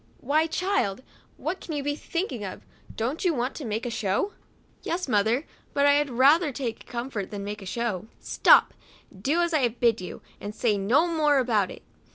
[0.31, 1.03] "Why, child,"
[1.37, 2.63] what can you be thinking of?
[2.95, 4.33] don't you want to make a show?"
[4.81, 8.73] "Yes, mother, but I had ra ther take comfort than make a show?"" Stop,
[9.15, 11.83] do as I have bid you, and say no more about it."